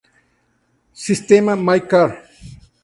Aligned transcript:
Sistema 1.03 1.55
My 1.55 1.79
Car. 1.91 2.11